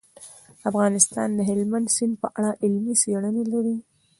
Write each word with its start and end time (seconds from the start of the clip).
افغانستان 0.69 1.29
د 1.35 1.39
هلمند 1.49 1.87
سیند 1.95 2.13
په 2.21 2.27
اړه 2.37 2.51
علمي 2.63 2.93
څېړنې 3.01 3.43
لري. 3.53 3.77